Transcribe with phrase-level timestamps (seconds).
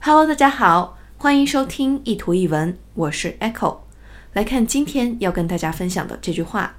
[0.00, 3.78] Hello，大家好，欢迎收听一图一文，我是 Echo。
[4.32, 6.76] 来看今天要跟大家分享的这句话：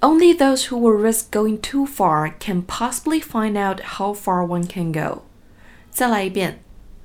[0.00, 4.66] Only those who will risk going too far can possibly find out how far one
[4.66, 5.22] can go。
[5.90, 6.62] 再来一遍：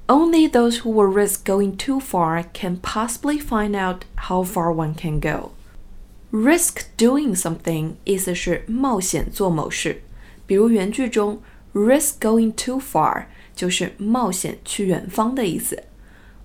[0.07, 4.93] Only those who will risk going too far can possibly find out how far one
[4.93, 10.01] can go。Risk doing something 意思是冒险做某事，
[10.45, 11.41] 比如原句中
[11.73, 13.25] risk going too far
[13.58, 15.82] 就是冒险去远方的意思。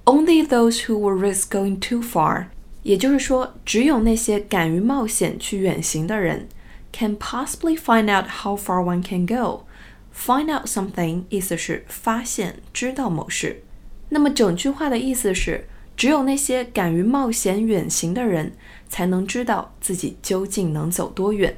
[0.05, 2.47] Only those who will risk going too far，
[2.81, 6.49] 也就是说，只有那些敢于冒险去远行的人
[6.91, 9.65] ，can possibly find out how far one can go。
[10.11, 13.61] Find out something 意思是发现、知道某事。
[14.09, 15.65] 那么整句话的意思是。
[15.95, 18.53] 只有那些敢于冒险远行的人，
[18.89, 21.55] 才能知道自己究竟能走多远。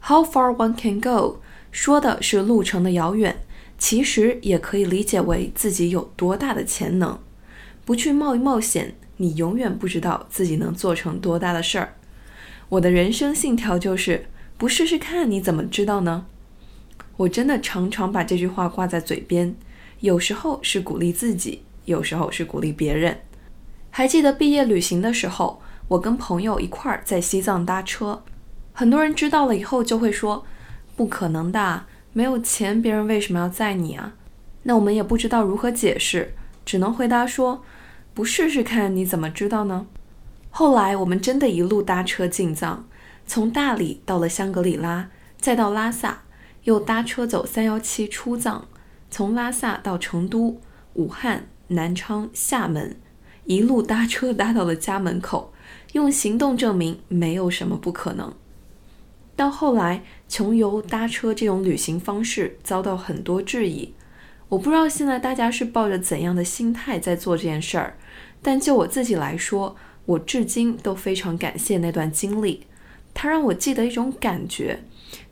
[0.00, 3.44] How far one can go 说的是路程的遥远，
[3.78, 7.18] 其实也可以理解为自己有多大的潜能。
[7.84, 11.94] 不去冒一冒险，你永远不知道自己能做成多大的事儿。
[12.70, 14.26] 我的人生信条就是：
[14.58, 16.26] 不试试看，你怎么知道呢？
[17.16, 19.56] 我真的常常把这句话挂在嘴边，
[20.00, 23.20] 有时候是鼓励自己，有时候是鼓励别人。
[23.90, 28.22] 还记得毕业旅行的时候，我跟朋友一块儿在西藏搭车，
[28.72, 30.44] 很多人知道了以后就会说
[30.94, 31.86] ：“不可能的，
[32.18, 34.14] 没有钱，别人为什么要载你啊？”
[34.66, 37.62] 那我们也不知道如何解释，只能回答说
[38.12, 39.86] ：“不试试看，你怎么知道呢？”
[40.50, 42.88] 后来我们真的一路搭车进藏，
[43.24, 46.22] 从大理到了香格里拉，再到拉萨，
[46.64, 48.66] 又搭车走三幺七出藏，
[49.08, 50.60] 从拉萨到成都、
[50.94, 52.96] 武汉、南昌、厦门。
[53.44, 55.52] 一路搭车搭到了家门口，
[55.92, 58.34] 用行动证明没有什么不可能。
[59.38, 63.94] 到后来，穷游搭车这种旅行方式遭到很多质疑。
[64.48, 67.96] 我不知道现在大家是抱着怎样的心态在做这件事儿，
[68.42, 72.66] 但就我自己来说，我至今都非常感谢那段经历。
[73.14, 74.80] 它让我记得一种感觉，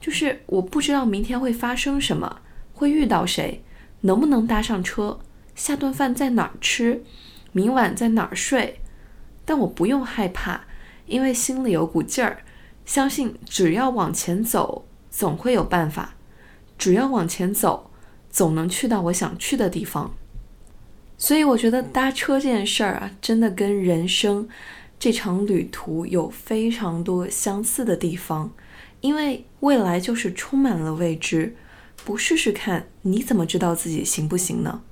[0.00, 2.42] 就是我不知道明天会发生什么，
[2.74, 3.64] 会遇到谁，
[4.02, 5.18] 能不能搭上车，
[5.56, 7.02] 下顿饭在哪儿吃。
[7.50, 8.78] 明晚在哪儿睡？
[9.44, 10.60] 但我不用害怕，
[11.06, 12.44] 因为心里有股劲儿，
[12.86, 16.14] 相信只要往前走，总会有办法。
[16.78, 17.90] 只要往前走，
[18.30, 20.14] 总能去到我想去的地方。
[21.18, 24.48] 所以我觉得搭车这件事儿啊，真的跟人生
[24.98, 28.52] 这场旅途有非常多相似的地方。
[29.00, 31.54] 因为未来就是充满了未知，
[32.04, 34.82] 不试试看，你怎么知道自己行不行呢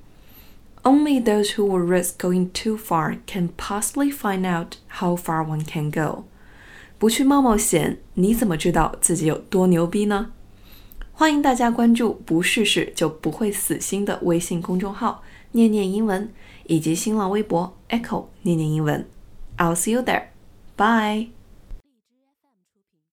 [0.83, 5.65] ？Only those who will risk going too far can possibly find out how far one
[5.65, 6.25] can go。
[6.99, 10.33] 不去冒冒险，你怎么知道自己有多牛逼呢？
[11.13, 15.23] 欢迎大家关注“不试试就不会死心”的微信公众号
[15.53, 16.33] “念念英文”，
[16.67, 19.07] 以及新浪微博 “Echo 念念英文”。
[19.59, 20.25] I'll see you there.
[20.77, 21.34] Bye.